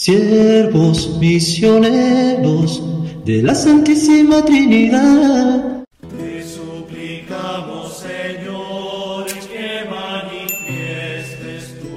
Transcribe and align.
siervos 0.00 1.18
misioneros 1.18 2.82
de 3.26 3.42
la 3.42 3.54
Santísima 3.54 4.42
Trinidad. 4.42 5.84
Te 6.16 6.42
suplicamos, 6.42 7.98
Señor, 7.98 9.26
que 9.26 9.84
manifiestes 9.90 11.78
tu 11.82 11.90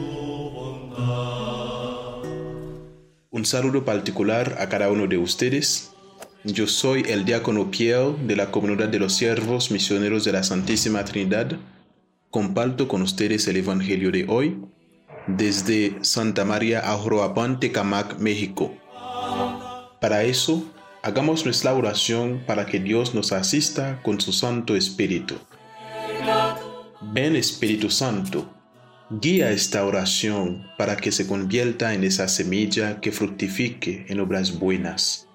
bondad. 0.52 2.28
Un 3.32 3.46
saludo 3.46 3.86
particular 3.86 4.58
a 4.60 4.68
cada 4.68 4.90
uno 4.90 5.08
de 5.08 5.18
ustedes. 5.18 5.94
Yo 6.44 6.68
soy 6.68 7.06
el 7.08 7.24
diácono 7.24 7.72
Pierre 7.72 8.16
de 8.28 8.36
la 8.36 8.52
comunidad 8.52 8.90
de 8.90 9.00
los 9.00 9.14
siervos 9.14 9.72
misioneros 9.72 10.26
de 10.26 10.34
la 10.34 10.44
Santísima 10.44 11.06
Trinidad. 11.06 11.58
Comparto 12.30 12.90
con 12.90 13.02
ustedes 13.02 13.48
el 13.48 13.56
Evangelio 13.56 14.12
de 14.12 14.26
hoy 14.28 14.58
desde 15.28 15.98
Santa 16.02 16.46
María 16.46 16.80
Ajoroapan, 16.92 17.60
Tecamac, 17.60 18.18
México. 18.20 18.74
Para 20.00 20.24
eso, 20.24 20.64
hagamos 21.02 21.46
nuestra 21.46 21.74
oración 21.74 22.44
para 22.46 22.66
que 22.66 22.80
Dios 22.80 23.14
nos 23.16 23.32
asista 23.32 24.02
con 24.04 24.20
su 24.20 24.34
Santo 24.34 24.76
Espíritu. 24.76 25.36
Ven 27.02 27.36
Espíritu 27.36 27.90
Santo, 27.90 28.50
guía 29.10 29.52
esta 29.52 29.86
oración 29.86 30.68
para 30.78 30.96
que 30.96 31.12
se 31.12 31.28
convierta 31.28 31.94
en 31.94 32.04
esa 32.04 32.28
semilla 32.28 33.00
que 33.02 33.12
fructifique 33.12 34.06
en 34.10 34.20
obras 34.20 34.58
buenas. 34.60 35.28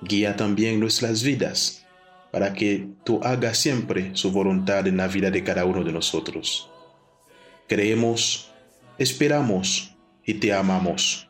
Guía 0.00 0.36
también 0.36 0.80
nuestras 0.80 1.22
vidas 1.22 1.86
para 2.32 2.54
que 2.54 2.88
tú 3.04 3.20
hagas 3.22 3.58
siempre 3.58 4.10
su 4.14 4.32
voluntad 4.32 4.86
en 4.86 4.96
la 4.96 5.06
vida 5.06 5.30
de 5.30 5.44
cada 5.44 5.64
uno 5.64 5.84
de 5.84 5.92
nosotros. 5.92 6.70
Creemos 7.68 8.51
esperamos 9.02 9.96
y 10.24 10.34
te 10.34 10.52
amamos. 10.52 11.28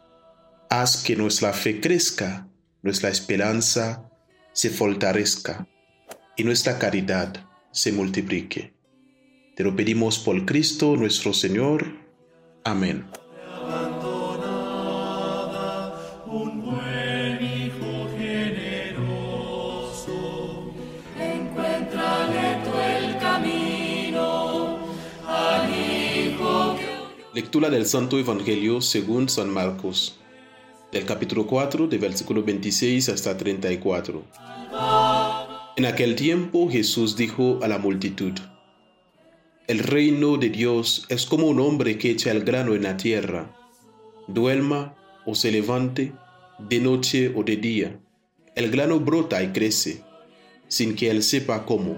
Haz 0.71 1.03
que 1.03 1.17
nuestra 1.17 1.53
fe 1.53 1.81
crezca, 1.81 2.49
nuestra 2.83 3.11
esperanza 3.11 4.11
se 4.53 4.71
fortalezca 4.71 5.67
y 6.37 6.45
nuestra 6.45 6.79
caridad 6.79 7.47
se 7.71 7.93
multiplique. 7.93 8.75
Te 9.57 9.65
lo 9.65 9.77
pedimos 9.77 10.19
por 10.19 10.45
Cristo 10.47 10.97
nuestro 10.97 11.33
Señor. 11.33 11.87
Amén. 12.65 13.05
Lectura 27.35 27.71
del 27.71 27.87
Santo 27.87 28.19
Evangelio 28.19 28.83
según 28.83 29.27
San 29.27 29.49
Marcos, 29.49 30.19
del 30.93 31.07
capítulo 31.07 31.47
4, 31.47 31.87
de 31.87 31.97
versículo 31.97 32.43
26 32.43 33.09
hasta 33.09 33.39
34. 33.39 34.23
En 35.79 35.87
aquel 35.87 36.15
tiempo 36.15 36.69
Jesús 36.69 37.17
dijo 37.17 37.59
a 37.63 37.69
la 37.69 37.79
multitud, 37.79 38.35
El 39.67 39.79
reino 39.79 40.37
de 40.37 40.51
Dios 40.51 41.07
es 41.09 41.25
como 41.25 41.47
un 41.47 41.59
hombre 41.61 41.97
que 41.97 42.11
echa 42.11 42.31
el 42.33 42.45
grano 42.45 42.75
en 42.75 42.83
la 42.83 42.99
tierra, 42.99 43.57
duerma 44.29 44.95
o 45.25 45.35
se 45.35 45.51
levante, 45.51 46.13
de 46.59 46.81
noche 46.81 47.33
o 47.35 47.45
de 47.45 47.57
día. 47.57 47.99
El 48.55 48.71
grano 48.71 49.01
brota 49.01 49.43
y 49.43 49.53
crece, 49.53 50.03
sin 50.69 50.95
que 50.95 51.11
él 51.11 51.23
sepa 51.23 51.65
cómo. 51.65 51.97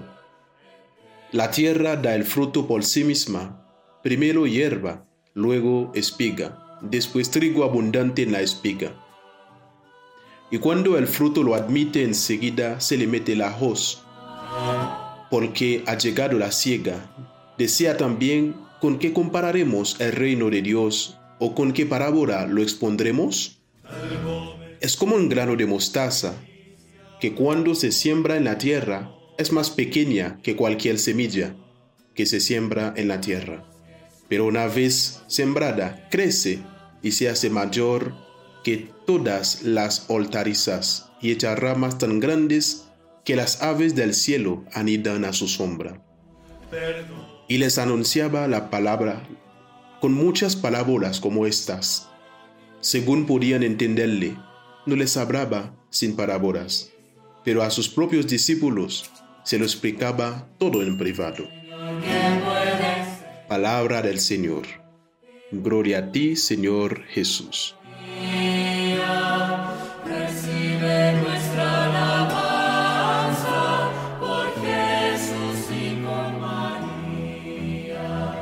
La 1.33 1.51
tierra 1.51 1.97
da 1.97 2.15
el 2.15 2.23
fruto 2.23 2.67
por 2.67 2.85
sí 2.85 3.03
misma, 3.03 3.67
primero 4.01 4.47
hierba, 4.47 5.04
luego 5.35 5.91
espiga, 5.93 6.79
después 6.81 7.29
trigo 7.29 7.65
abundante 7.65 8.23
en 8.23 8.31
la 8.31 8.39
espiga. 8.39 8.93
Y 10.49 10.59
cuando 10.59 10.97
el 10.97 11.07
fruto 11.07 11.43
lo 11.43 11.55
admite 11.55 12.03
enseguida 12.03 12.79
se 12.79 12.97
le 12.97 13.05
mete 13.05 13.35
la 13.35 13.55
hoz, 13.59 14.01
porque 15.29 15.83
ha 15.87 15.97
llegado 15.97 16.39
la 16.39 16.53
siega. 16.53 17.11
Decía 17.57 17.97
también, 17.97 18.55
¿con 18.79 18.97
qué 18.97 19.11
compararemos 19.11 19.99
el 19.99 20.13
reino 20.13 20.49
de 20.49 20.61
Dios 20.61 21.17
o 21.39 21.53
con 21.53 21.73
qué 21.73 21.85
parábola 21.85 22.47
lo 22.47 22.61
expondremos? 22.61 23.59
Es 24.79 24.95
como 24.95 25.17
un 25.17 25.27
grano 25.27 25.57
de 25.57 25.65
mostaza, 25.65 26.33
que 27.19 27.33
cuando 27.33 27.75
se 27.75 27.91
siembra 27.91 28.37
en 28.37 28.45
la 28.45 28.57
tierra 28.57 29.11
es 29.37 29.51
más 29.51 29.69
pequeña 29.69 30.39
que 30.43 30.55
cualquier 30.55 30.97
semilla 30.97 31.57
que 32.13 32.25
se 32.25 32.39
siembra 32.39 32.93
en 32.95 33.09
la 33.09 33.19
tierra 33.19 33.74
pero 34.27 34.45
una 34.45 34.67
vez 34.67 35.21
sembrada 35.27 36.07
crece 36.09 36.59
y 37.01 37.11
se 37.11 37.29
hace 37.29 37.49
mayor 37.49 38.13
que 38.63 38.89
todas 39.05 39.61
las 39.61 40.05
hortalizas 40.07 41.09
y 41.21 41.31
echa 41.31 41.55
ramas 41.55 41.97
tan 41.97 42.19
grandes 42.19 42.87
que 43.23 43.35
las 43.35 43.61
aves 43.61 43.95
del 43.95 44.13
cielo 44.13 44.63
anidan 44.73 45.25
a 45.25 45.33
su 45.33 45.47
sombra. 45.47 46.01
Y 47.47 47.57
les 47.57 47.77
anunciaba 47.77 48.47
la 48.47 48.69
palabra 48.69 49.27
con 50.01 50.13
muchas 50.13 50.55
parábolas 50.55 51.19
como 51.19 51.45
estas. 51.45 52.09
Según 52.81 53.25
podían 53.25 53.63
entenderle, 53.63 54.37
no 54.85 54.95
les 54.95 55.17
hablaba 55.17 55.75
sin 55.89 56.15
parábolas, 56.15 56.91
pero 57.43 57.63
a 57.63 57.71
sus 57.71 57.89
propios 57.89 58.27
discípulos 58.27 59.09
se 59.43 59.57
lo 59.57 59.65
explicaba 59.65 60.47
todo 60.57 60.81
en 60.81 60.97
privado. 60.97 61.47
Palabra 63.47 64.01
del 64.01 64.19
Señor. 64.19 64.65
Gloria 65.51 65.99
a 65.99 66.11
ti, 66.11 66.35
Señor 66.35 67.03
Jesús. 67.05 67.75
Recibe 70.03 71.13
nuestra 71.21 71.85
alabanza 71.85 73.91
por 74.19 74.51
Jesús 74.65 75.69
y 75.71 76.01
con 76.03 76.41
María. 76.41 78.33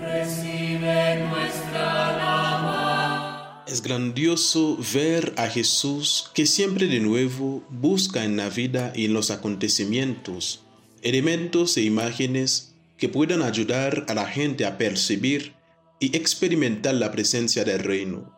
Recibe 0.00 1.26
nuestra 1.30 2.08
alabanza. 2.08 3.64
Es 3.66 3.80
grandioso 3.80 4.76
ver 4.92 5.32
a 5.38 5.48
Jesús 5.48 6.30
que 6.34 6.44
siempre 6.44 6.86
de 6.86 7.00
nuevo 7.00 7.64
busca 7.70 8.24
en 8.24 8.36
la 8.36 8.50
vida 8.50 8.92
y 8.94 9.06
en 9.06 9.14
los 9.14 9.30
acontecimientos 9.30 10.66
elementos 11.02 11.76
e 11.76 11.82
imágenes 11.82 12.74
que 12.98 13.08
puedan 13.08 13.42
ayudar 13.42 14.04
a 14.08 14.14
la 14.14 14.26
gente 14.26 14.66
a 14.66 14.76
percibir 14.76 15.54
y 16.00 16.16
experimentar 16.16 16.94
la 16.94 17.10
presencia 17.10 17.64
del 17.64 17.78
reino. 17.78 18.34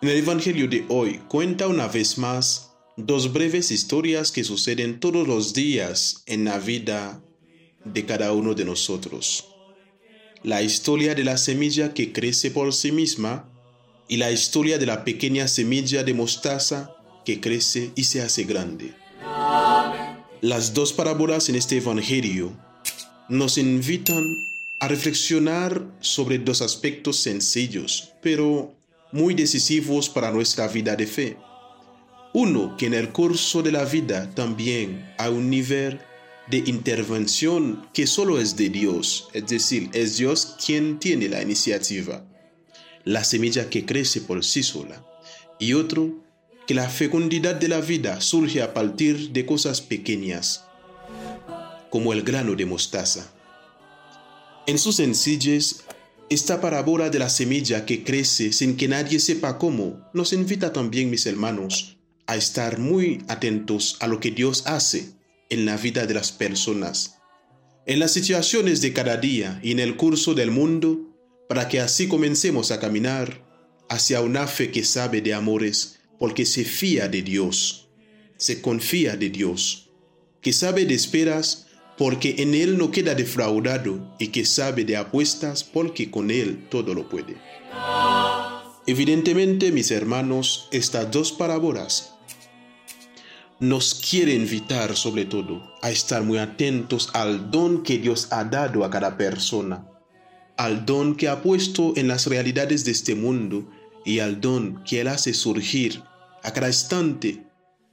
En 0.00 0.08
el 0.08 0.18
Evangelio 0.18 0.68
de 0.68 0.84
hoy 0.88 1.20
cuenta 1.28 1.66
una 1.66 1.88
vez 1.88 2.18
más 2.18 2.72
dos 2.96 3.32
breves 3.32 3.70
historias 3.70 4.30
que 4.30 4.44
suceden 4.44 5.00
todos 5.00 5.26
los 5.26 5.52
días 5.52 6.22
en 6.26 6.44
la 6.44 6.58
vida 6.58 7.20
de 7.84 8.04
cada 8.06 8.32
uno 8.32 8.54
de 8.54 8.64
nosotros. 8.64 9.48
La 10.42 10.62
historia 10.62 11.14
de 11.14 11.24
la 11.24 11.36
semilla 11.38 11.92
que 11.92 12.12
crece 12.12 12.50
por 12.50 12.72
sí 12.72 12.92
misma 12.92 13.50
y 14.08 14.18
la 14.18 14.30
historia 14.30 14.78
de 14.78 14.86
la 14.86 15.04
pequeña 15.04 15.48
semilla 15.48 16.04
de 16.04 16.14
mostaza 16.14 16.94
que 17.24 17.40
crece 17.40 17.90
y 17.96 18.04
se 18.04 18.22
hace 18.22 18.44
grande. 18.44 18.94
Las 20.40 20.74
dos 20.74 20.92
parábolas 20.92 21.48
en 21.48 21.56
este 21.56 21.78
Evangelio 21.78 22.56
nos 23.28 23.58
invitan 23.58 24.24
a 24.78 24.88
reflexionar 24.88 25.82
sobre 26.00 26.38
dos 26.38 26.62
aspectos 26.62 27.18
sencillos, 27.18 28.12
pero 28.22 28.74
muy 29.12 29.34
decisivos 29.34 30.08
para 30.08 30.30
nuestra 30.30 30.68
vida 30.68 30.94
de 30.96 31.06
fe. 31.06 31.36
Uno, 32.34 32.76
que 32.76 32.86
en 32.86 32.94
el 32.94 33.10
curso 33.10 33.62
de 33.62 33.72
la 33.72 33.84
vida 33.84 34.30
también 34.34 35.10
hay 35.18 35.32
un 35.32 35.48
nivel 35.48 36.00
de 36.50 36.58
intervención 36.58 37.88
que 37.92 38.06
solo 38.06 38.38
es 38.38 38.56
de 38.56 38.68
Dios, 38.68 39.28
es 39.32 39.46
decir, 39.46 39.88
es 39.94 40.18
Dios 40.18 40.56
quien 40.64 40.98
tiene 41.00 41.28
la 41.28 41.42
iniciativa, 41.42 42.24
la 43.04 43.24
semilla 43.24 43.70
que 43.70 43.86
crece 43.86 44.20
por 44.20 44.44
sí 44.44 44.62
sola. 44.62 45.04
Y 45.58 45.72
otro, 45.72 46.22
que 46.66 46.74
la 46.74 46.88
fecundidad 46.88 47.54
de 47.54 47.68
la 47.68 47.80
vida 47.80 48.20
surge 48.20 48.60
a 48.60 48.74
partir 48.74 49.30
de 49.30 49.46
cosas 49.46 49.80
pequeñas, 49.80 50.65
como 51.90 52.12
el 52.12 52.22
grano 52.22 52.54
de 52.54 52.66
mostaza. 52.66 53.32
En 54.66 54.78
su 54.78 54.92
sencillez, 54.92 55.84
esta 56.28 56.60
parábola 56.60 57.08
de 57.08 57.20
la 57.20 57.28
semilla 57.28 57.86
que 57.86 58.02
crece 58.02 58.52
sin 58.52 58.76
que 58.76 58.88
nadie 58.88 59.20
sepa 59.20 59.58
cómo 59.58 60.08
nos 60.12 60.32
invita 60.32 60.72
también, 60.72 61.08
mis 61.08 61.26
hermanos, 61.26 61.98
a 62.26 62.36
estar 62.36 62.78
muy 62.78 63.22
atentos 63.28 63.96
a 64.00 64.08
lo 64.08 64.18
que 64.18 64.32
Dios 64.32 64.66
hace 64.66 65.12
en 65.48 65.64
la 65.64 65.76
vida 65.76 66.06
de 66.06 66.14
las 66.14 66.32
personas, 66.32 67.18
en 67.86 68.00
las 68.00 68.12
situaciones 68.12 68.80
de 68.80 68.92
cada 68.92 69.16
día 69.16 69.60
y 69.62 69.70
en 69.70 69.78
el 69.78 69.96
curso 69.96 70.34
del 70.34 70.50
mundo, 70.50 70.98
para 71.48 71.68
que 71.68 71.78
así 71.78 72.08
comencemos 72.08 72.72
a 72.72 72.80
caminar 72.80 73.44
hacia 73.88 74.20
una 74.20 74.48
fe 74.48 74.72
que 74.72 74.84
sabe 74.84 75.20
de 75.20 75.34
amores, 75.34 76.00
porque 76.18 76.44
se 76.44 76.64
fía 76.64 77.06
de 77.08 77.22
Dios, 77.22 77.88
se 78.36 78.60
confía 78.60 79.16
de 79.16 79.30
Dios, 79.30 79.90
que 80.40 80.52
sabe 80.52 80.84
de 80.86 80.94
esperas, 80.94 81.65
porque 81.98 82.36
en 82.38 82.54
Él 82.54 82.78
no 82.78 82.90
queda 82.90 83.14
defraudado 83.14 84.14
y 84.18 84.28
que 84.28 84.44
sabe 84.44 84.84
de 84.84 84.96
apuestas 84.96 85.64
porque 85.64 86.10
con 86.10 86.30
Él 86.30 86.66
todo 86.70 86.94
lo 86.94 87.08
puede. 87.08 87.36
Evidentemente, 88.86 89.72
mis 89.72 89.90
hermanos, 89.90 90.68
estas 90.70 91.10
dos 91.10 91.32
parábolas 91.32 92.12
nos 93.58 93.94
quiere 93.94 94.34
invitar 94.34 94.96
sobre 94.96 95.24
todo 95.24 95.74
a 95.82 95.90
estar 95.90 96.22
muy 96.22 96.38
atentos 96.38 97.10
al 97.14 97.50
don 97.50 97.82
que 97.82 97.98
Dios 97.98 98.28
ha 98.30 98.44
dado 98.44 98.84
a 98.84 98.90
cada 98.90 99.16
persona, 99.16 99.88
al 100.58 100.84
don 100.84 101.16
que 101.16 101.28
ha 101.28 101.42
puesto 101.42 101.94
en 101.96 102.08
las 102.08 102.26
realidades 102.26 102.84
de 102.84 102.92
este 102.92 103.14
mundo 103.14 103.66
y 104.04 104.20
al 104.20 104.40
don 104.40 104.84
que 104.84 105.00
Él 105.00 105.08
hace 105.08 105.32
surgir 105.32 106.02
a 106.42 106.52
cada 106.52 106.68
instante 106.68 107.42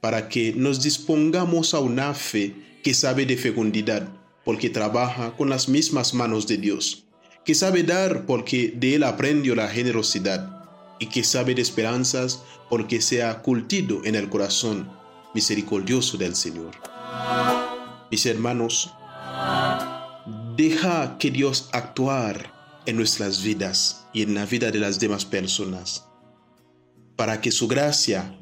para 0.00 0.28
que 0.28 0.52
nos 0.52 0.82
dispongamos 0.82 1.72
a 1.72 1.80
una 1.80 2.12
fe 2.12 2.54
que 2.84 2.92
sabe 2.92 3.24
de 3.24 3.38
fecundidad 3.38 4.06
porque 4.44 4.68
trabaja 4.68 5.34
con 5.36 5.48
las 5.48 5.70
mismas 5.70 6.12
manos 6.12 6.46
de 6.46 6.58
Dios, 6.58 7.06
que 7.42 7.54
sabe 7.54 7.82
dar 7.82 8.26
porque 8.26 8.74
de 8.76 8.96
Él 8.96 9.04
aprendió 9.04 9.54
la 9.54 9.68
generosidad 9.68 10.62
y 11.00 11.06
que 11.06 11.24
sabe 11.24 11.54
de 11.54 11.62
esperanzas 11.62 12.42
porque 12.68 13.00
se 13.00 13.22
ha 13.22 13.40
cultido 13.40 14.02
en 14.04 14.14
el 14.14 14.28
corazón 14.28 14.90
misericordioso 15.34 16.18
del 16.18 16.36
Señor. 16.36 16.72
Mis 18.10 18.26
hermanos, 18.26 18.92
deja 20.54 21.16
que 21.18 21.30
Dios 21.30 21.70
actuar 21.72 22.52
en 22.84 22.96
nuestras 22.96 23.42
vidas 23.42 24.06
y 24.12 24.22
en 24.22 24.34
la 24.34 24.44
vida 24.44 24.70
de 24.70 24.78
las 24.78 25.00
demás 25.00 25.24
personas, 25.24 26.04
para 27.16 27.40
que 27.40 27.50
su 27.50 27.66
gracia 27.66 28.38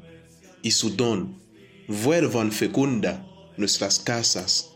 y 0.61 0.71
su 0.71 0.89
don 0.97 1.41
vuelvan 1.87 2.51
fecunda 2.51 3.25
nuestras 3.57 3.99
casas, 3.99 4.71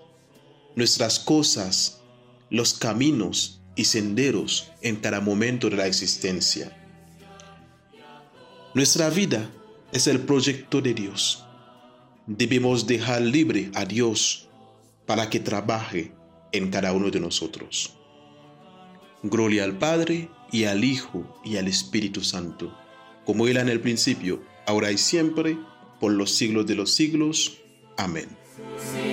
nuestras 0.75 1.19
cosas, 1.19 2.01
los 2.50 2.74
caminos 2.74 3.62
y 3.75 3.85
senderos 3.85 4.71
en 4.81 4.97
cada 4.97 5.21
momento 5.21 5.69
de 5.69 5.77
la 5.77 5.88
existencia. 5.88 6.74
Nuestra 8.74 9.09
vida 9.09 9.50
es 9.91 10.07
el 10.07 10.19
proyecto 10.21 10.81
de 10.81 10.94
Dios 10.94 11.44
debemos 12.27 12.85
dejar 12.85 13.21
libre 13.21 13.71
a 13.74 13.85
Dios 13.85 14.50
para 15.06 15.30
que 15.30 15.39
trabaje 15.39 16.12
en 16.51 16.69
cada 16.69 16.91
uno 16.91 17.09
de 17.09 17.21
nosotros. 17.21 17.94
Gloria 19.23 19.63
al 19.63 19.77
Padre 19.77 20.30
y 20.51 20.65
al 20.65 20.83
Hijo 20.83 21.41
y 21.44 21.56
al 21.56 21.68
Espíritu 21.68 22.23
Santo, 22.23 22.77
como 23.25 23.47
era 23.47 23.62
en 23.62 23.69
el 23.69 23.80
principio, 23.80 24.44
ahora 24.68 24.91
y 24.91 24.97
siempre, 24.97 25.57
por 26.01 26.12
los 26.12 26.31
siglos 26.31 26.68
de 26.68 26.75
los 26.75 26.94
siglos. 26.94 27.59
Amén. 27.97 28.37
See? 28.57 29.06